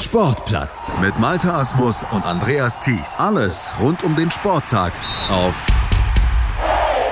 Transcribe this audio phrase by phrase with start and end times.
[0.00, 3.18] Sportplatz mit Malta Asmus und Andreas Thies.
[3.18, 4.92] Alles rund um den Sporttag
[5.28, 5.66] auf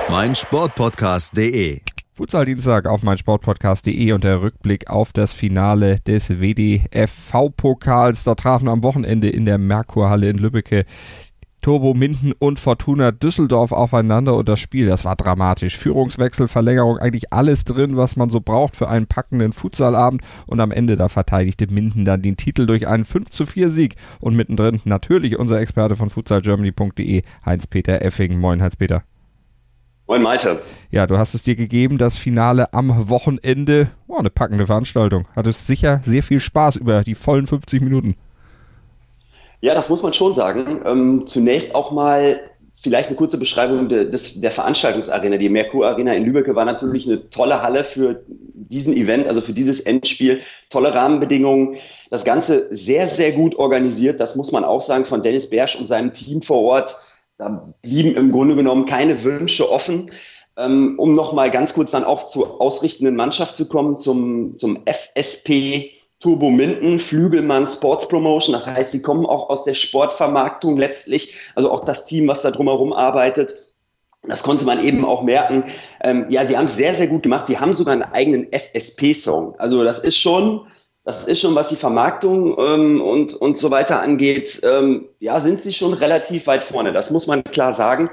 [0.09, 1.81] meinsportpodcast.de.
[2.13, 8.23] Futsal-Dienstag auf meinsportpodcast.de und der Rückblick auf das Finale des WDFV-Pokals.
[8.23, 10.85] Dort trafen am Wochenende in der Merkurhalle in Lübbecke
[11.61, 15.77] Turbo Minden und Fortuna Düsseldorf aufeinander und das Spiel, das war dramatisch.
[15.77, 20.71] Führungswechsel, Verlängerung, eigentlich alles drin, was man so braucht für einen packenden Futsalabend und am
[20.71, 24.81] Ende da verteidigte Minden dann den Titel durch einen 5 zu 4 Sieg und mittendrin
[24.85, 28.39] natürlich unser Experte von futsalgermany.de, Heinz-Peter Effing.
[28.39, 29.03] Moin Heinz-Peter.
[30.07, 30.61] Moin Malte.
[30.89, 33.89] Ja, du hast es dir gegeben, das Finale am Wochenende.
[34.07, 35.27] Oh, eine packende Veranstaltung.
[35.35, 38.15] Hattest sicher sehr viel Spaß über die vollen 50 Minuten.
[39.61, 40.81] Ja, das muss man schon sagen.
[40.85, 42.39] Ähm, zunächst auch mal
[42.81, 45.37] vielleicht eine kurze Beschreibung de, des, der Veranstaltungsarena.
[45.37, 49.53] Die Merkur Arena in Lübeck war natürlich eine tolle Halle für diesen Event, also für
[49.53, 50.41] dieses Endspiel.
[50.69, 51.77] Tolle Rahmenbedingungen.
[52.09, 54.19] Das Ganze sehr, sehr gut organisiert.
[54.19, 56.95] Das muss man auch sagen von Dennis Bersch und seinem Team vor Ort.
[57.37, 60.11] Da blieben im Grunde genommen keine Wünsche offen.
[60.55, 65.91] Ähm, um nochmal ganz kurz dann auch zur ausrichtenden Mannschaft zu kommen, zum, zum FSP
[66.19, 68.53] Turbo Minden, Flügelmann Sports Promotion.
[68.53, 72.51] Das heißt, sie kommen auch aus der Sportvermarktung letztlich, also auch das Team, was da
[72.51, 73.53] drumherum arbeitet.
[74.23, 75.65] Das konnte man eben auch merken.
[76.03, 77.47] Ähm, ja, sie haben es sehr, sehr gut gemacht.
[77.47, 79.55] Die haben sogar einen eigenen FSP-Song.
[79.57, 80.67] Also das ist schon,
[81.05, 85.61] das ist schon, was die Vermarktung ähm, und, und so weiter angeht, ähm, ja, sind
[85.61, 86.93] sie schon relativ weit vorne.
[86.93, 88.09] Das muss man klar sagen.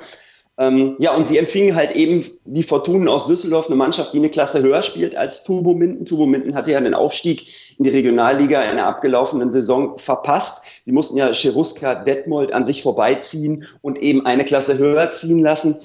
[0.57, 4.31] Ähm, ja, und sie empfingen halt eben die Fortunen aus Düsseldorf, eine Mannschaft, die eine
[4.31, 6.07] Klasse höher spielt als Turbo Minden.
[6.07, 10.63] Turbo Minden hatte ja den Aufstieg in die Regionalliga in der abgelaufenen Saison verpasst.
[10.85, 15.77] Sie mussten ja Cheruska Detmold an sich vorbeiziehen und eben eine Klasse höher ziehen lassen.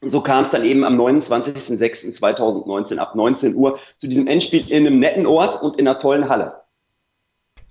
[0.00, 4.86] Und so kam es dann eben am 29.06.2019 ab 19 Uhr zu diesem Endspiel in
[4.86, 6.63] einem netten Ort und in einer tollen Halle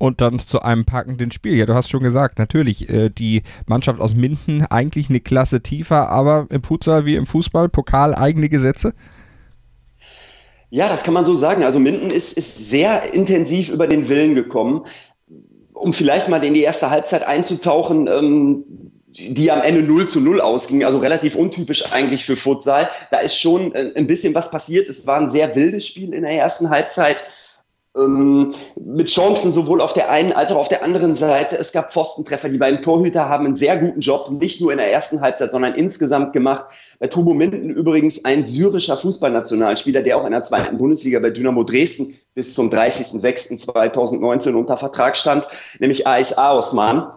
[0.04, 1.56] und dann zu einem packenden Spiel.
[1.56, 6.10] Ja, du hast schon gesagt, natürlich, äh, die Mannschaft aus Minden eigentlich eine Klasse tiefer,
[6.10, 8.94] aber im Futsal wie im Fußball, Pokal eigene Gesetze?
[10.70, 11.64] Ja, das kann man so sagen.
[11.64, 14.86] Also Minden ist, ist sehr intensiv über den Willen gekommen.
[15.72, 18.66] Um vielleicht mal in die erste Halbzeit einzutauchen, ähm,
[19.08, 22.90] die am Ende 0 zu 0 ausging, also relativ untypisch eigentlich für Futsal.
[23.10, 24.90] Da ist schon äh, ein bisschen was passiert.
[24.90, 27.24] Es war ein sehr wildes Spiel in der ersten Halbzeit.
[27.96, 31.58] Ähm, mit Chancen sowohl auf der einen als auch auf der anderen Seite.
[31.58, 32.50] Es gab Pfostentreffer.
[32.50, 35.76] Die beiden Torhüter haben einen sehr guten Job, nicht nur in der ersten Halbzeit, sondern
[35.76, 36.66] insgesamt gemacht.
[37.00, 41.64] Bei Turbo Minden übrigens ein syrischer Fußballnationalspieler, der auch in der zweiten Bundesliga bei Dynamo
[41.64, 45.48] Dresden bis zum 30.06.2019 unter Vertrag stand,
[45.80, 47.12] nämlich ASA Osman,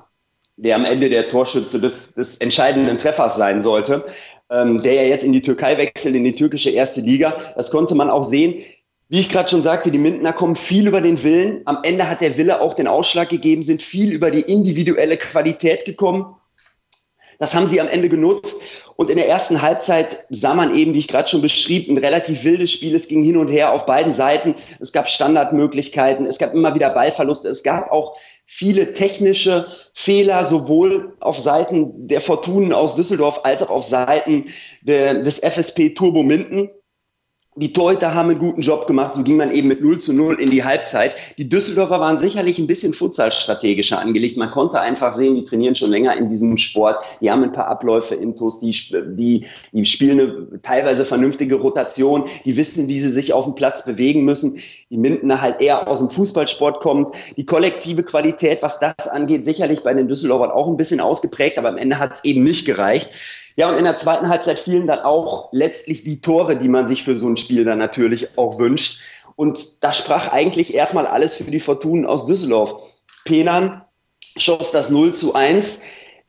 [0.56, 4.04] der am Ende der Torschütze des, des entscheidenden Treffers sein sollte,
[4.50, 7.34] ähm, der ja jetzt in die Türkei wechselt, in die türkische erste Liga.
[7.56, 8.62] Das konnte man auch sehen.
[9.09, 11.62] Wie ich gerade schon sagte, die Mindener kommen viel über den Willen.
[11.65, 15.84] Am Ende hat der Wille auch den Ausschlag gegeben, sind viel über die individuelle Qualität
[15.84, 16.34] gekommen.
[17.39, 18.56] Das haben sie am Ende genutzt.
[18.97, 22.43] Und in der ersten Halbzeit sah man eben, wie ich gerade schon beschrieb, ein relativ
[22.45, 22.95] wildes Spiel.
[22.95, 24.56] Es ging hin und her auf beiden Seiten.
[24.81, 26.27] Es gab Standardmöglichkeiten.
[26.27, 27.49] Es gab immer wieder Ballverluste.
[27.49, 28.16] Es gab auch
[28.47, 34.47] viele technische Fehler, sowohl auf Seiten der Fortunen aus Düsseldorf als auch auf Seiten
[34.83, 36.71] der, des FSP Turbo Minden.
[37.59, 40.39] Die Torhüter haben einen guten Job gemacht, so ging man eben mit 0 zu 0
[40.39, 41.15] in die Halbzeit.
[41.39, 44.37] Die Düsseldorfer waren sicherlich ein bisschen futsalstrategischer angelegt.
[44.37, 47.03] Man konnte einfach sehen, die trainieren schon länger in diesem Sport.
[47.22, 48.77] Die haben ein paar Abläufe intus, die,
[49.16, 53.87] die, die spielen eine teilweise vernünftige Rotation, die wissen, wie sie sich auf dem Platz
[53.87, 54.59] bewegen müssen.
[54.91, 57.10] Die Mindener halt eher aus dem Fußballsport kommt.
[57.36, 61.69] Die kollektive Qualität, was das angeht, sicherlich bei den Düsseldorfern auch ein bisschen ausgeprägt, aber
[61.69, 63.10] am Ende hat es eben nicht gereicht.
[63.56, 67.02] Ja, und in der zweiten Halbzeit fielen dann auch letztlich die Tore, die man sich
[67.02, 69.00] für so ein Spiel dann natürlich auch wünscht.
[69.34, 72.82] Und da sprach eigentlich erstmal alles für die Fortunen aus Düsseldorf.
[73.24, 73.82] Penan
[74.36, 75.80] schoss das 0 zu 1.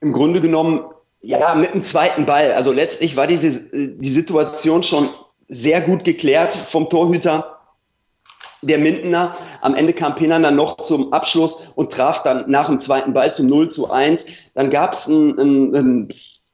[0.02, 0.86] Im Grunde genommen,
[1.22, 2.54] ja, mit dem zweiten Ball.
[2.54, 5.10] Also letztlich war diese, die Situation schon
[5.48, 7.57] sehr gut geklärt vom Torhüter
[8.62, 9.36] der Mindener.
[9.62, 13.32] Am Ende kam Penan dann noch zum Abschluss und traf dann nach dem zweiten Ball
[13.32, 14.26] zum 0 zu 1.
[14.54, 16.08] Dann gab es ein, ein, ein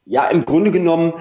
[0.06, 1.14] ja, im Grunde genommen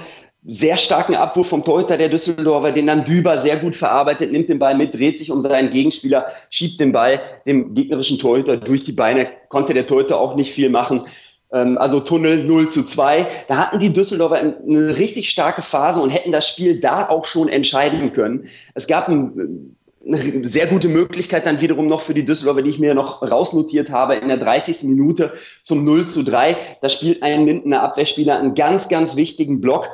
[0.44, 4.58] sehr starken Abwurf vom Torhüter der Düsseldorfer, den dann Düber sehr gut verarbeitet, nimmt den
[4.58, 8.93] Ball mit, dreht sich um seinen Gegenspieler, schiebt den Ball dem gegnerischen Torhüter durch die
[8.93, 11.06] Beine, konnte der Torhüter auch nicht viel machen.
[11.52, 13.28] Ähm, also Tunnel 0 zu 2.
[13.46, 17.49] Da hatten die Düsseldorfer eine richtig starke Phase und hätten das Spiel da auch schon
[17.49, 18.49] entscheiden können.
[18.75, 22.78] Es gab ein eine sehr gute Möglichkeit dann wiederum noch für die Düsseldorfer, die ich
[22.78, 24.84] mir noch rausnotiert habe, in der 30.
[24.84, 25.32] Minute
[25.62, 26.78] zum 0 zu 3.
[26.81, 29.88] Da spielt ein Mindener Abwehrspieler einen ganz, ganz wichtigen Block.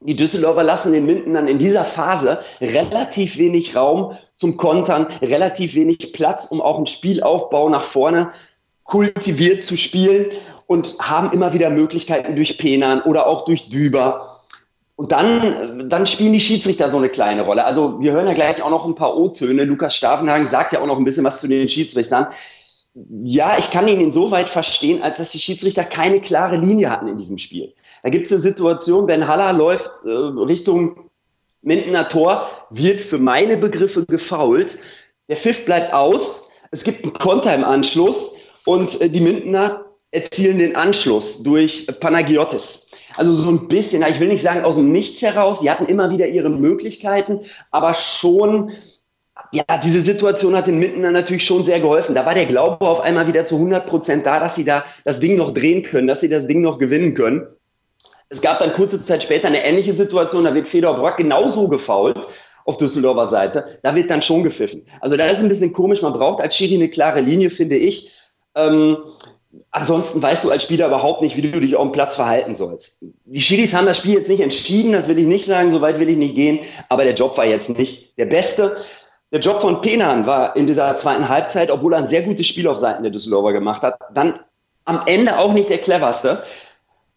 [0.00, 6.12] Die Düsseldorfer lassen den Mindenern in dieser Phase relativ wenig Raum zum Kontern, relativ wenig
[6.12, 8.32] Platz, um auch einen Spielaufbau nach vorne
[8.82, 10.26] kultiviert zu spielen
[10.66, 14.41] und haben immer wieder Möglichkeiten durch Penan oder auch durch Düber.
[14.94, 17.64] Und dann, dann spielen die Schiedsrichter so eine kleine Rolle.
[17.64, 19.64] Also wir hören ja gleich auch noch ein paar O-Töne.
[19.64, 22.26] Lukas Stavenhagen sagt ja auch noch ein bisschen was zu den Schiedsrichtern.
[23.24, 27.16] Ja, ich kann ihn insoweit verstehen, als dass die Schiedsrichter keine klare Linie hatten in
[27.16, 27.72] diesem Spiel.
[28.02, 31.10] Da gibt es eine Situation, wenn Haller läuft äh, Richtung
[31.62, 34.78] Mindener Tor, wird für meine Begriffe gefault.
[35.28, 36.50] Der Pfiff bleibt aus.
[36.70, 38.34] Es gibt einen Konter im Anschluss
[38.66, 42.81] und äh, die Mindener erzielen den Anschluss durch Panagiotis.
[43.16, 46.10] Also so ein bisschen, ich will nicht sagen aus dem Nichts heraus, sie hatten immer
[46.10, 48.72] wieder ihre Möglichkeiten, aber schon,
[49.52, 52.14] ja, diese Situation hat den Mindener natürlich schon sehr geholfen.
[52.14, 55.20] Da war der Glaube auf einmal wieder zu 100 Prozent da, dass sie da das
[55.20, 57.46] Ding noch drehen können, dass sie das Ding noch gewinnen können.
[58.28, 62.26] Es gab dann kurze Zeit später eine ähnliche Situation, da wird Fedor Brock genauso gefault
[62.64, 63.78] auf Düsseldorfer Seite.
[63.82, 64.86] Da wird dann schon gepfiffen.
[65.00, 68.12] Also da ist ein bisschen komisch, man braucht als Schiri eine klare Linie, finde ich.
[68.54, 68.98] Ähm,
[69.70, 73.04] ansonsten weißt du als Spieler überhaupt nicht, wie du dich auf dem Platz verhalten sollst.
[73.24, 75.98] Die Schiris haben das Spiel jetzt nicht entschieden, das will ich nicht sagen, so weit
[75.98, 78.76] will ich nicht gehen, aber der Job war jetzt nicht der beste.
[79.32, 82.68] Der Job von Penan war in dieser zweiten Halbzeit, obwohl er ein sehr gutes Spiel
[82.68, 84.40] auf Seiten der Düsseldorfer gemacht hat, dann
[84.84, 86.42] am Ende auch nicht der cleverste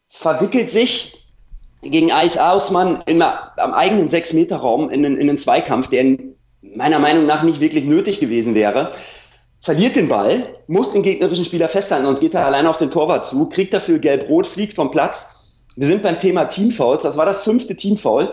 [0.10, 1.26] verwickelt sich
[1.82, 3.04] gegen Ais Ausmann
[3.58, 6.18] am eigenen Sechs-Meter-Raum in, in einen Zweikampf, der
[6.62, 8.92] meiner Meinung nach nicht wirklich nötig gewesen wäre.
[9.66, 13.26] Verliert den Ball, muss den gegnerischen Spieler festhalten, sonst geht er alleine auf den Torwart
[13.26, 15.54] zu, kriegt dafür gelb-rot, fliegt vom Platz.
[15.76, 17.02] Wir sind beim Thema Teamfouls.
[17.02, 18.32] Das war das fünfte Teamfoul.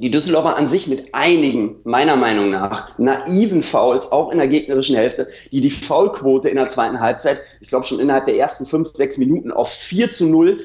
[0.00, 4.96] Die Düsseldorfer an sich mit einigen, meiner Meinung nach, naiven Fouls, auch in der gegnerischen
[4.96, 8.88] Hälfte, die die Foulquote in der zweiten Halbzeit, ich glaube schon innerhalb der ersten fünf,
[8.88, 10.58] sechs Minuten auf 4 zu 0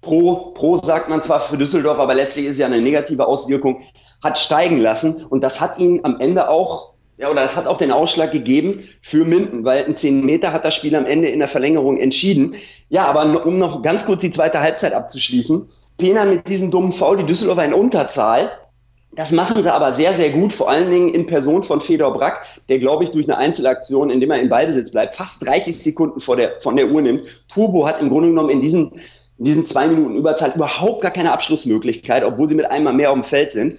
[0.00, 3.82] Pro, pro sagt man zwar für Düsseldorf, aber letztlich ist ja eine negative Auswirkung,
[4.22, 5.24] hat steigen lassen.
[5.24, 8.88] Und das hat ihn am Ende auch, ja, oder das hat auch den Ausschlag gegeben
[9.00, 12.56] für Minden, weil ein 10 Meter hat das Spiel am Ende in der Verlängerung entschieden.
[12.88, 15.68] Ja, aber um noch ganz kurz die zweite Halbzeit abzuschließen.
[15.96, 18.50] Pena mit diesem dummen Foul, die Düsseldorfer in Unterzahl.
[19.12, 22.44] Das machen sie aber sehr, sehr gut, vor allen Dingen in Person von Fedor Brack,
[22.68, 26.34] der, glaube ich, durch eine Einzelaktion, indem er in Ballbesitz bleibt, fast 30 Sekunden vor
[26.34, 27.22] der, von der Uhr nimmt.
[27.46, 29.00] Turbo hat im Grunde genommen in diesen
[29.38, 33.16] in diesen zwei Minuten Überzahl überhaupt gar keine Abschlussmöglichkeit, obwohl sie mit einmal mehr auf
[33.16, 33.78] dem Feld sind.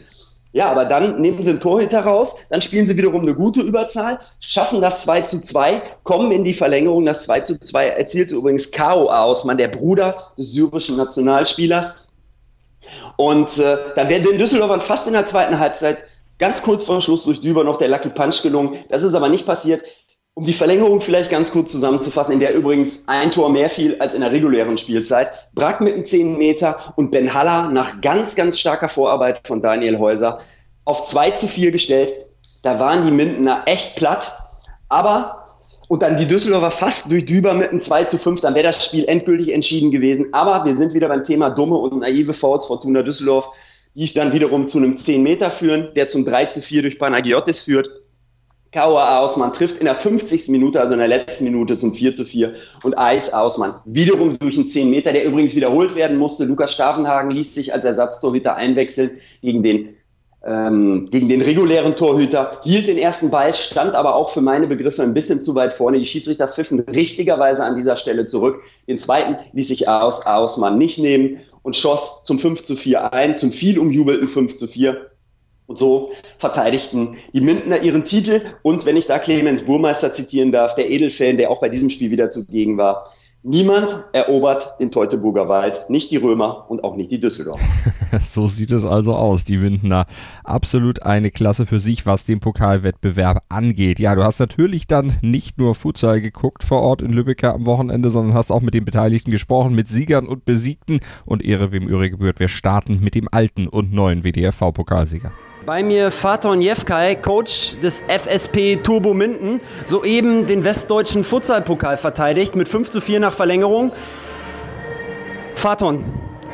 [0.55, 4.21] Ja, aber dann nehmen sie einen Torhüter raus, dann spielen sie wiederum eine gute Überzahl,
[4.39, 7.03] schaffen das 2 zu 2, kommen in die Verlängerung.
[7.03, 12.07] Das 2 zu 2 erzielte übrigens Kao Ausmann, der Bruder des syrischen Nationalspielers.
[13.17, 16.05] Und äh, dann wäre den Düsseldorfern fast in der zweiten Halbzeit
[16.39, 18.77] ganz kurz vor Schluss durch Düber noch der Lucky Punch gelungen.
[18.87, 19.83] Das ist aber nicht passiert.
[20.37, 24.13] Um die Verlängerung vielleicht ganz kurz zusammenzufassen, in der übrigens ein Tor mehr fiel als
[24.13, 25.31] in der regulären Spielzeit.
[25.53, 29.97] Brack mit einem 10 Meter und Ben Haller nach ganz, ganz starker Vorarbeit von Daniel
[29.97, 30.39] Häuser
[30.83, 32.11] auf 2 zu 4 gestellt.
[32.63, 34.37] Da waren die Mindener echt platt.
[34.89, 35.45] Aber,
[35.87, 38.83] und dann die Düsseldorfer fast durch Düber mit einem 2 zu 5, dann wäre das
[38.83, 40.33] Spiel endgültig entschieden gewesen.
[40.33, 42.65] Aber wir sind wieder beim Thema dumme und naive Fouls.
[42.65, 43.51] Fortuna Düsseldorf,
[43.93, 47.61] die dann wiederum zu einem 10 Meter führen, der zum 3 zu 4 durch Panagiotis
[47.61, 47.89] führt.
[48.75, 50.49] Kauer Ausmann trifft in der 50.
[50.49, 54.57] Minute, also in der letzten Minute zum 4 zu 4 und Eis Ausmann wiederum durch
[54.57, 56.43] einen 10 Meter, der übrigens wiederholt werden musste.
[56.43, 59.11] Lukas Stavenhagen ließ sich als Ersatztorhüter einwechseln
[59.41, 59.95] gegen den
[60.45, 65.03] ähm, gegen den regulären Torhüter, hielt den ersten Ball, stand aber auch für meine Begriffe
[65.03, 65.97] ein bisschen zu weit vorne.
[65.97, 68.61] Die Schiedsrichter pfiffen richtigerweise an dieser Stelle zurück.
[68.89, 73.37] Den zweiten ließ sich aus Ausmann nicht nehmen und schoss zum 5 zu 4 ein,
[73.37, 75.14] zum viel umjubelten 5 zu 4.
[75.67, 78.41] Und so verteidigten die Mindener ihren Titel.
[78.61, 82.11] Und wenn ich da Clemens Burmeister zitieren darf, der Edelfan, der auch bei diesem Spiel
[82.11, 83.11] wieder zugegen war,
[83.47, 87.63] Niemand erobert den Teutoburger Wald, nicht die Römer und auch nicht die Düsseldorfer.
[88.19, 90.07] so sieht es also aus, die Windner.
[90.43, 93.99] Absolut eine Klasse für sich, was den Pokalwettbewerb angeht.
[93.99, 98.09] Ja, du hast natürlich dann nicht nur Futsal geguckt vor Ort in Lübeck am Wochenende,
[98.09, 100.99] sondern hast auch mit den Beteiligten gesprochen, mit Siegern und Besiegten.
[101.27, 102.39] Und Ehre wem Ehre gebührt.
[102.39, 105.31] Wir starten mit dem alten und neuen WDRV-Pokalsieger.
[105.65, 112.69] Bei mir Faton Jefkai, Coach des FSP Turbo Minden, soeben den westdeutschen Futsalpokal verteidigt mit
[112.69, 113.91] 5 zu 4 nach Verlängerung.
[115.55, 116.05] Faton,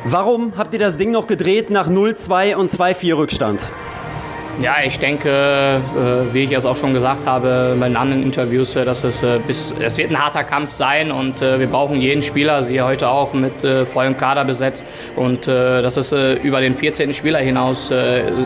[0.06, 3.68] warum habt ihr das Ding noch gedreht nach 0-2 und 2-4 Rückstand?
[4.62, 8.84] Ja, ich denke, äh, wie ich es auch schon gesagt habe bei anderen Interviews, äh,
[8.84, 12.62] dass es äh, bis, es wird ein harter Kampf sein und wir brauchen jeden Spieler,
[12.62, 17.12] sie heute auch mit vollem Kader besetzt und dass es über den 14.
[17.14, 17.90] Spieler hinaus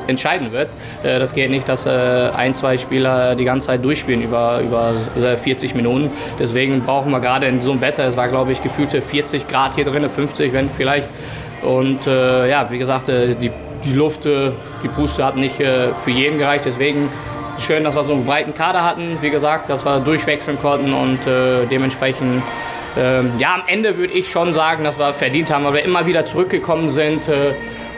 [0.06, 0.68] entscheiden wird.
[1.02, 4.94] das geht nicht, dass ein, zwei Spieler die ganze Zeit durchspielen über, über
[5.37, 6.11] 40 Minuten.
[6.38, 9.75] Deswegen brauchen wir gerade in so einem Wetter, es war glaube ich gefühlte 40 Grad
[9.75, 11.08] hier drin, 50 wenn vielleicht.
[11.62, 13.50] Und ja, wie gesagt, die
[13.87, 14.50] die Luft, äh,
[14.83, 16.64] die Puste hat nicht äh, für jeden gereicht.
[16.66, 17.09] Deswegen
[17.59, 21.26] schön, dass wir so einen breiten Kader hatten, wie gesagt, dass wir durchwechseln konnten und
[21.26, 22.43] äh, dementsprechend
[22.99, 26.07] ähm, ja, am Ende würde ich schon sagen, dass wir verdient haben, weil wir immer
[26.07, 27.23] wieder zurückgekommen sind.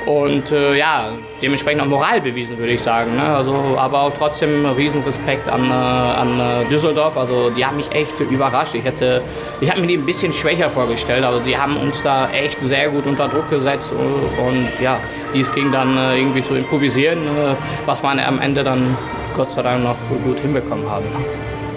[0.08, 1.10] Äh, und äh, ja,
[1.42, 3.16] dementsprechend auch Moral bewiesen, würde ich sagen.
[3.16, 3.22] Ne?
[3.22, 7.16] Also, aber auch trotzdem riesen Respekt an, äh, an äh, Düsseldorf.
[7.16, 8.74] Also die haben mich echt überrascht.
[8.74, 9.22] Ich hätte,
[9.60, 12.88] ich habe mir die ein bisschen schwächer vorgestellt, aber die haben uns da echt sehr
[12.90, 14.98] gut unter Druck gesetzt und ja,
[15.34, 17.54] dies ging dann äh, irgendwie zu improvisieren, äh,
[17.86, 18.96] was man am Ende dann
[19.36, 21.04] Gott sei Dank noch gut hinbekommen haben.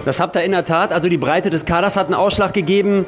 [0.06, 0.92] Das habt ihr in der Tat.
[0.92, 3.06] Also die Breite des Kaders hat einen Ausschlag gegeben.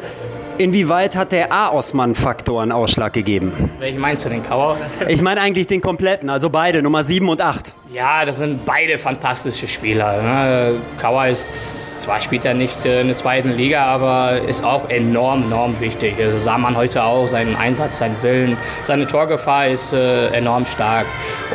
[0.59, 3.71] Inwieweit hat der A-Osman-Faktor einen Ausschlag gegeben?
[3.79, 4.77] Welchen meinst du denn, Kauer?
[5.07, 7.73] Ich meine eigentlich den kompletten, also beide, Nummer 7 und 8.
[7.91, 10.21] Ja, das sind beide fantastische Spieler.
[10.21, 10.81] Ne?
[10.99, 15.43] Kauer ist, zwar spielt er nicht äh, in der zweiten Liga, aber ist auch enorm,
[15.43, 16.17] enorm wichtig.
[16.17, 20.67] Das also sah man heute auch, seinen Einsatz, seinen Willen, seine Torgefahr ist äh, enorm
[20.67, 21.07] stark.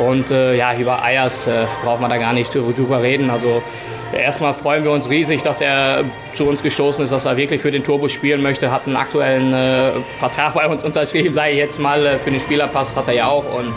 [0.05, 3.29] Und äh, ja, über Ayers äh, braucht man da gar nicht drüber reden.
[3.29, 3.63] Also
[4.13, 7.71] Erstmal freuen wir uns riesig, dass er zu uns gestoßen ist, dass er wirklich für
[7.71, 8.71] den Turbo spielen möchte.
[8.71, 12.05] Hat einen aktuellen äh, Vertrag bei uns unterschrieben, sage ich jetzt mal.
[12.05, 13.45] Äh, für den Spielerpass hat er ja auch.
[13.53, 13.73] Und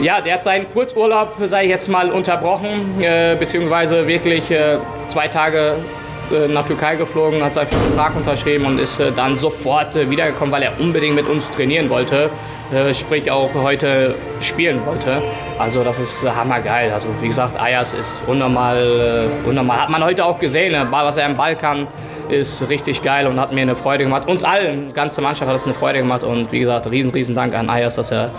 [0.00, 5.28] ja, der hat seinen Kurzurlaub, sage ich jetzt mal, unterbrochen, äh, beziehungsweise wirklich äh, zwei
[5.28, 5.76] Tage
[6.48, 10.80] nach Türkei geflogen, hat seinen Vertrag unterschrieben und ist äh, dann sofort wiedergekommen, weil er
[10.80, 12.30] unbedingt mit uns trainieren wollte.
[12.72, 15.22] Äh, sprich auch heute spielen wollte.
[15.58, 16.90] Also das ist hammergeil.
[16.92, 19.82] Also wie gesagt, Ayas ist unnormal, äh, unnormal.
[19.82, 20.86] Hat man heute auch gesehen, ne?
[20.90, 21.86] was er im Ball kann,
[22.30, 24.26] ist richtig geil und hat mir eine Freude gemacht.
[24.26, 27.34] Uns allen, die ganze Mannschaft hat es eine Freude gemacht und wie gesagt, riesen, riesen
[27.34, 28.30] Dank an Ayas, dass er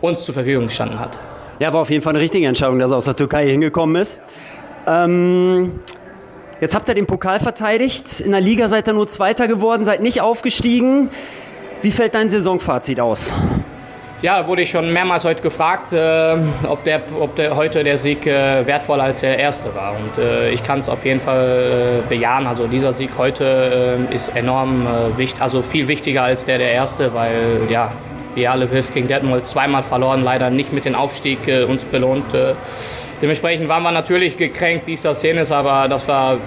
[0.00, 1.18] uns zur Verfügung gestanden hat.
[1.58, 4.20] Ja, war auf jeden Fall eine richtige Entscheidung, dass er aus der Türkei hingekommen ist.
[4.86, 5.80] Ähm,
[6.60, 8.20] jetzt habt ihr den Pokal verteidigt.
[8.20, 11.10] In der Liga seid ihr nur Zweiter geworden, seid nicht aufgestiegen.
[11.82, 13.34] Wie fällt dein Saisonfazit aus?
[14.22, 16.36] Ja, wurde ich schon mehrmals heute gefragt, äh,
[16.66, 19.94] ob, der, ob der, heute der Sieg äh, wertvoller als der erste war.
[19.94, 22.46] Und äh, ich kann es auf jeden Fall äh, bejahen.
[22.46, 26.72] Also dieser Sieg heute äh, ist enorm äh, wichtig, also viel wichtiger als der der
[26.72, 27.92] erste, weil ja,
[28.34, 32.24] wie ihr alle wisst, gegen Detmold zweimal verloren, leider nicht mit dem Aufstieg uns belohnt.
[33.20, 36.38] Dementsprechend waren wir natürlich gekränkt, das Szene ist, aber das war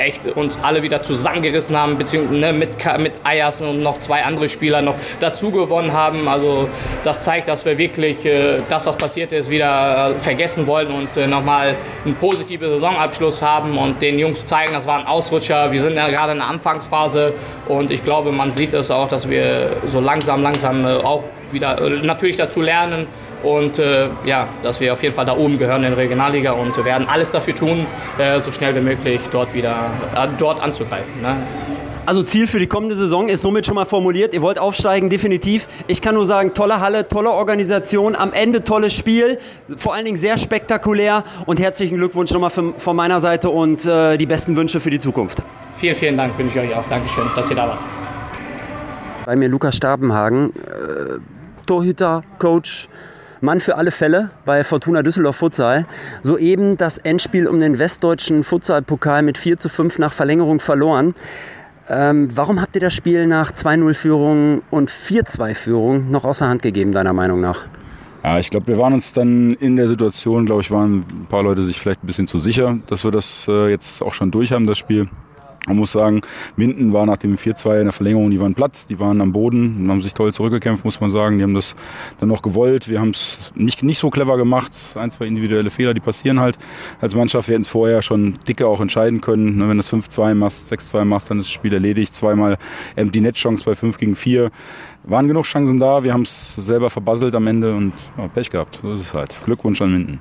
[0.00, 4.48] echt uns alle wieder zusammengerissen haben, beziehungsweise ne, mit, mit Ayers und noch zwei andere
[4.48, 6.26] Spieler noch dazu gewonnen haben.
[6.28, 6.68] Also
[7.04, 11.16] das zeigt, dass wir wirklich äh, das, was passiert ist, wieder äh, vergessen wollen und
[11.16, 15.70] äh, nochmal einen positiven Saisonabschluss haben und den Jungs zeigen, das war ein Ausrutscher.
[15.70, 17.34] Wir sind ja gerade in der Anfangsphase
[17.68, 21.80] und ich glaube, man sieht es auch, dass wir so langsam, langsam äh, auch wieder
[21.80, 23.06] äh, natürlich dazu lernen,
[23.42, 26.84] und äh, ja, dass wir auf jeden Fall da oben gehören in der Regionalliga und
[26.84, 27.86] werden alles dafür tun,
[28.18, 31.22] äh, so schnell wie möglich dort wieder äh, dort anzugreifen.
[31.22, 31.36] Ne?
[32.06, 34.34] Also Ziel für die kommende Saison ist somit schon mal formuliert.
[34.34, 35.68] Ihr wollt aufsteigen, definitiv.
[35.86, 39.38] Ich kann nur sagen, tolle Halle, tolle Organisation, am Ende tolles Spiel,
[39.76, 44.26] vor allen Dingen sehr spektakulär und herzlichen Glückwunsch nochmal von, meiner Seite und äh, die
[44.26, 45.42] besten Wünsche für die Zukunft.
[45.76, 46.84] Vielen, vielen Dank wünsche ich euch auch.
[46.88, 47.80] Dankeschön, dass ihr da wart.
[49.24, 51.18] Bei mir Lukas Stabenhagen, äh,
[51.66, 52.88] Torhüter, Coach,
[53.40, 55.86] Mann für alle Fälle bei Fortuna Düsseldorf Futsal.
[56.22, 61.14] Soeben das Endspiel um den westdeutschen Futsalpokal mit 4 zu 5 nach Verlängerung verloren.
[61.88, 67.12] Ähm, warum habt ihr das Spiel nach 2-0-Führung und 4-2-Führung noch außer Hand gegeben, deiner
[67.12, 67.64] Meinung nach?
[68.22, 71.42] Ja, ich glaube, wir waren uns dann in der Situation, glaube ich, waren ein paar
[71.42, 74.52] Leute sich vielleicht ein bisschen zu sicher, dass wir das äh, jetzt auch schon durch
[74.52, 75.08] haben, das Spiel.
[75.66, 76.22] Man muss sagen,
[76.56, 79.76] Minden war nach dem 4-2 in der Verlängerung, die waren platt, die waren am Boden
[79.78, 81.36] und haben sich toll zurückgekämpft, muss man sagen.
[81.36, 81.76] Die haben das
[82.18, 82.88] dann noch gewollt.
[82.88, 84.72] Wir haben es nicht, nicht so clever gemacht.
[84.94, 86.58] Ein, zwei individuelle Fehler, die passieren halt.
[87.00, 89.58] Als Mannschaft wir hätten es vorher schon dicke auch entscheiden können.
[89.58, 92.14] Ne, wenn du es 5-2 machst, 6-2 machst, dann ist das Spiel erledigt.
[92.14, 92.56] Zweimal
[92.96, 94.50] Empty Net Chance bei 5 gegen 4.
[95.04, 96.02] Waren genug Chancen da.
[96.04, 98.80] Wir haben es selber verbasselt am Ende und ja, Pech gehabt.
[98.82, 99.36] So ist es halt.
[99.44, 100.20] Glückwunsch an Minden.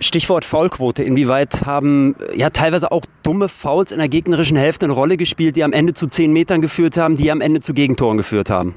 [0.00, 1.02] Stichwort Foulquote.
[1.02, 5.64] Inwieweit haben ja teilweise auch dumme Fouls in der gegnerischen Hälfte eine Rolle gespielt, die
[5.64, 8.74] am Ende zu zehn Metern geführt haben, die am Ende zu Gegentoren geführt haben?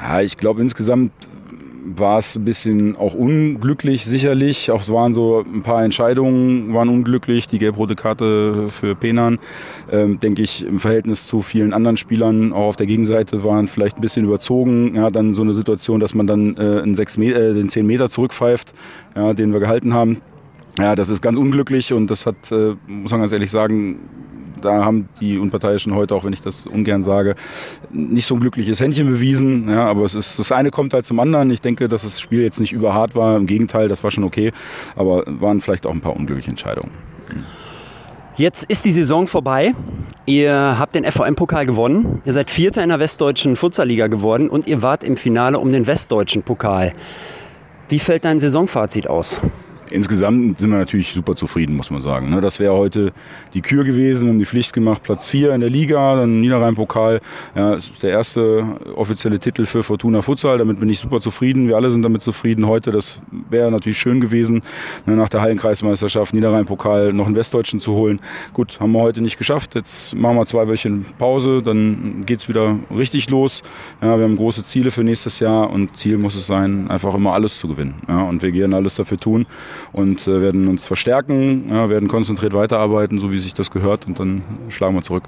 [0.00, 1.12] Ja, ich glaube insgesamt
[1.84, 4.70] war es ein bisschen auch unglücklich, sicherlich.
[4.70, 7.46] Auch es waren so ein paar Entscheidungen waren unglücklich.
[7.46, 9.38] Die gelb-rote Karte für Penan,
[9.92, 13.98] ähm, denke ich, im Verhältnis zu vielen anderen Spielern auch auf der Gegenseite waren vielleicht
[13.98, 14.94] ein bisschen überzogen.
[14.94, 17.86] Ja, dann so eine Situation, dass man dann äh, einen sechs Meter, äh, den 10
[17.86, 18.72] Meter zurückpfeift,
[19.14, 20.20] ja, den wir gehalten haben.
[20.78, 24.00] Ja, das ist ganz unglücklich und das hat, äh, muss man ganz ehrlich sagen,
[24.60, 27.36] da haben die Unparteiischen heute, auch wenn ich das ungern sage,
[27.90, 29.68] nicht so ein glückliches Händchen bewiesen.
[29.68, 31.50] Ja, aber es ist, das eine kommt halt zum anderen.
[31.50, 33.36] Ich denke, dass das Spiel jetzt nicht überhart war.
[33.36, 34.52] Im Gegenteil, das war schon okay.
[34.96, 36.90] Aber waren vielleicht auch ein paar unglückliche Entscheidungen.
[38.36, 39.74] Jetzt ist die Saison vorbei.
[40.26, 42.22] Ihr habt den VM-Pokal gewonnen.
[42.24, 45.86] Ihr seid Vierter in der Westdeutschen Futsalliga geworden und ihr wart im Finale um den
[45.86, 46.94] Westdeutschen Pokal.
[47.88, 49.42] Wie fällt dein Saisonfazit aus?
[49.90, 52.30] Insgesamt sind wir natürlich super zufrieden, muss man sagen.
[52.30, 52.40] Ne?
[52.40, 53.12] Das wäre heute
[53.54, 57.20] die Kür gewesen, haben die Pflicht gemacht, Platz 4 in der Liga, dann Niederrhein-Pokal.
[57.54, 58.64] Ja, das ist der erste
[58.96, 61.68] offizielle Titel für Fortuna Futsal, damit bin ich super zufrieden.
[61.68, 62.92] Wir alle sind damit zufrieden heute.
[62.92, 64.62] Das wäre natürlich schön gewesen,
[65.06, 68.20] ne, nach der Hallenkreismeisterschaft Niederrhein-Pokal noch einen Westdeutschen zu holen.
[68.52, 69.74] Gut, haben wir heute nicht geschafft.
[69.74, 73.62] Jetzt machen wir zwei Wöchchen Pause, dann geht es wieder richtig los.
[74.00, 77.32] Ja, wir haben große Ziele für nächstes Jahr und Ziel muss es sein, einfach immer
[77.32, 77.94] alles zu gewinnen.
[78.08, 79.46] Ja, und wir gehen alles dafür tun
[79.92, 84.18] und äh, werden uns verstärken, ja, werden konzentriert weiterarbeiten, so wie sich das gehört und
[84.18, 85.24] dann schlagen wir zurück.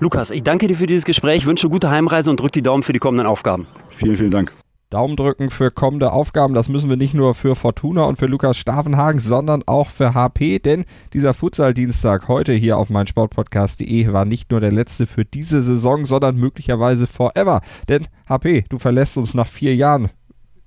[0.00, 2.92] Lukas, ich danke dir für dieses Gespräch, wünsche gute Heimreise und drück die Daumen für
[2.92, 3.66] die kommenden Aufgaben.
[3.90, 4.52] Vielen, vielen Dank.
[4.90, 6.54] Daumen drücken für kommende Aufgaben.
[6.54, 10.60] Das müssen wir nicht nur für Fortuna und für Lukas Stavenhagen, sondern auch für HP,
[10.60, 16.06] denn dieser Futsal-Dienstag heute hier auf meinsportpodcast.de war nicht nur der letzte für diese Saison,
[16.06, 17.60] sondern möglicherweise forever.
[17.88, 20.08] Denn HP, du verlässt uns nach vier Jahren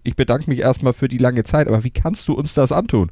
[0.03, 3.12] ich bedanke mich erstmal für die lange Zeit, aber wie kannst du uns das antun?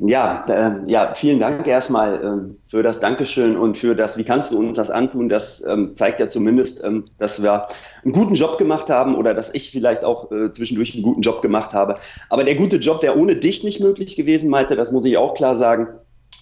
[0.00, 4.52] Ja, äh, ja, vielen Dank erstmal äh, für das Dankeschön und für das, wie kannst
[4.52, 5.28] du uns das antun?
[5.28, 7.68] Das ähm, zeigt ja zumindest, ähm, dass wir
[8.02, 11.40] einen guten Job gemacht haben oder dass ich vielleicht auch äh, zwischendurch einen guten Job
[11.40, 11.94] gemacht habe.
[12.28, 15.34] Aber der gute Job wäre ohne dich nicht möglich gewesen, Malte, das muss ich auch
[15.34, 15.88] klar sagen.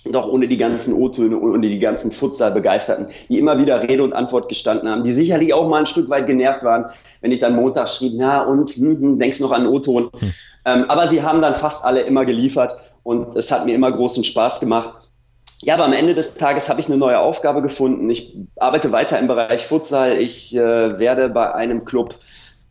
[0.05, 4.13] Und auch ohne die ganzen O-Töne, ohne die ganzen Futsal-Begeisterten, die immer wieder Rede und
[4.13, 6.87] Antwort gestanden haben, die sicherlich auch mal ein Stück weit genervt waren,
[7.21, 10.11] wenn ich dann Montag schrieb, na und, hm, hm, denkst noch an O-Ton.
[10.19, 10.35] Hm.
[10.65, 14.25] Ähm, aber sie haben dann fast alle immer geliefert und es hat mir immer großen
[14.25, 15.11] Spaß gemacht.
[15.61, 18.11] Ja, aber am Ende des Tages habe ich eine neue Aufgabe gefunden.
[18.11, 20.21] Ich arbeite weiter im Bereich Futsal.
[20.21, 22.17] Ich äh, werde bei einem Club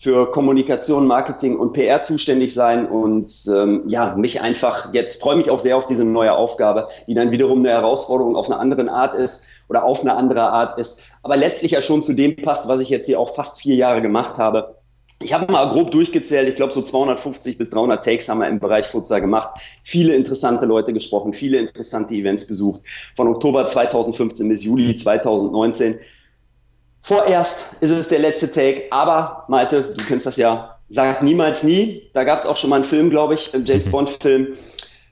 [0.01, 5.51] für Kommunikation, Marketing und PR zuständig sein und ähm, ja, mich einfach jetzt freue mich
[5.51, 9.13] auch sehr auf diese neue Aufgabe, die dann wiederum eine Herausforderung auf eine andere Art
[9.13, 12.81] ist oder auf eine andere Art ist, aber letztlich ja schon zu dem passt, was
[12.81, 14.75] ich jetzt hier auch fast vier Jahre gemacht habe.
[15.21, 18.59] Ich habe mal grob durchgezählt, ich glaube so 250 bis 300 Takes haben wir im
[18.59, 22.81] Bereich Futsal gemacht, viele interessante Leute gesprochen, viele interessante Events besucht,
[23.15, 25.99] von Oktober 2015 bis Juli 2019
[27.01, 32.09] Vorerst ist es der letzte Take, aber Malte, du kennst das ja, sagt niemals nie.
[32.13, 34.55] Da gab es auch schon mal einen Film, glaube ich, einen James Bond-Film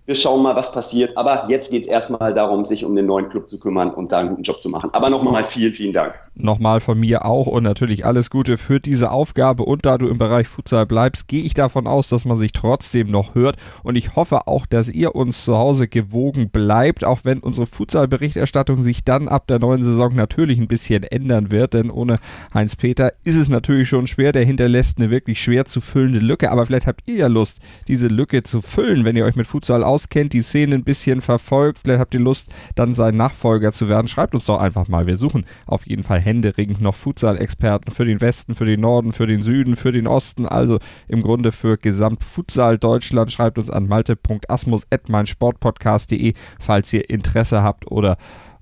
[0.09, 1.15] wir schauen mal, was passiert.
[1.17, 4.17] Aber jetzt geht es erstmal darum, sich um den neuen Club zu kümmern und da
[4.17, 4.89] einen guten Job zu machen.
[4.91, 6.15] Aber nochmal vielen, vielen Dank.
[6.33, 9.63] Nochmal von mir auch und natürlich alles Gute für diese Aufgabe.
[9.63, 13.11] Und da du im Bereich Futsal bleibst, gehe ich davon aus, dass man sich trotzdem
[13.11, 13.57] noch hört.
[13.83, 18.81] Und ich hoffe auch, dass ihr uns zu Hause gewogen bleibt, auch wenn unsere Futsal-Berichterstattung
[18.81, 21.75] sich dann ab der neuen Saison natürlich ein bisschen ändern wird.
[21.75, 22.17] Denn ohne
[22.51, 24.31] Heinz-Peter ist es natürlich schon schwer.
[24.31, 26.51] Der hinterlässt eine wirklich schwer zu füllende Lücke.
[26.51, 29.83] Aber vielleicht habt ihr ja Lust, diese Lücke zu füllen, wenn ihr euch mit Futsal
[29.83, 33.89] aus auskennt, die Szene ein bisschen verfolgt, vielleicht habt ihr Lust, dann sein Nachfolger zu
[33.89, 35.07] werden, schreibt uns doch einfach mal.
[35.07, 39.27] Wir suchen auf jeden Fall händeringend noch Futsal-Experten für den Westen, für den Norden, für
[39.27, 43.29] den Süden, für den Osten, also im Grunde für Gesamtfutsal Deutschland.
[43.29, 48.15] Schreibt uns an malte.asmus.meinsportpodcast.de, falls ihr Interesse habt oder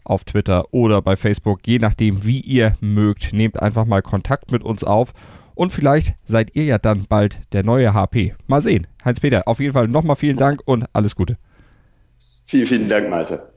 [0.04, 3.34] auf Twitter oder bei Facebook, je nachdem, wie ihr mögt.
[3.34, 5.14] Nehmt einfach mal Kontakt mit uns auf
[5.58, 8.36] und vielleicht seid ihr ja dann bald der neue HP.
[8.48, 8.88] Mal sehen.
[9.04, 11.38] Heinz-Peter, auf jeden Fall nochmal vielen Dank und alles Gute.
[12.46, 13.52] Vielen, vielen Dank, Malte.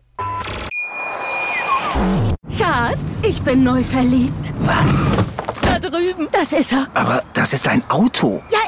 [2.57, 4.53] Schatz, ich bin neu verliebt.
[4.61, 5.07] Was?
[5.63, 6.29] Da drüben.
[6.33, 6.89] Das ist er.
[6.95, 8.43] Aber das ist ein Auto.
[8.51, 8.59] Ja,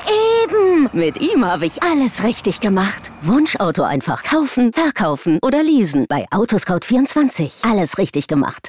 [0.44, 0.88] eben.
[0.92, 3.10] Mit ihm habe ich alles richtig gemacht.
[3.22, 6.06] Wunschauto einfach kaufen, verkaufen oder leasen.
[6.08, 7.68] Bei Autoscout24.
[7.68, 8.68] Alles richtig gemacht.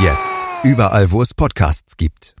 [0.00, 0.36] Jetzt.
[0.62, 2.34] Überall, wo es Podcasts gibt.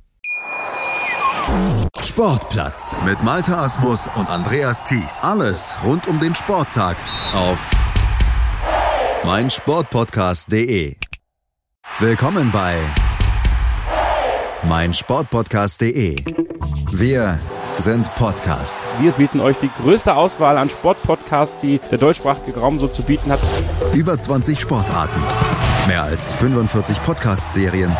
[2.02, 5.22] Sportplatz mit Malta Asmus und Andreas Thies.
[5.22, 6.96] Alles rund um den Sporttag
[7.34, 7.70] auf
[9.24, 10.96] meinsportpodcast.de.
[11.98, 12.78] Willkommen bei
[14.62, 16.16] meinsportpodcast.de.
[16.92, 17.38] Wir
[17.76, 18.80] sind Podcast.
[19.00, 23.30] Wir bieten euch die größte Auswahl an Sportpodcasts, die der deutschsprachige Raum so zu bieten
[23.30, 23.40] hat.
[23.92, 25.22] Über 20 Sportarten
[25.86, 27.96] Mehr als 45 Podcast-Serien,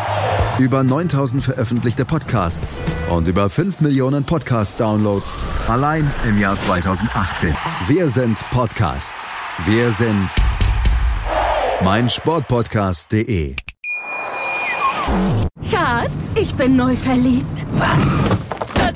[0.59, 2.73] über 9000 veröffentlichte Podcasts
[3.09, 7.55] und über 5 Millionen Podcast-Downloads allein im Jahr 2018.
[7.87, 9.27] Wir sind Podcast.
[9.65, 10.29] Wir sind
[11.83, 13.55] meinsportpodcast.de.
[15.69, 17.65] Schatz, ich bin neu verliebt.
[17.73, 18.17] Was?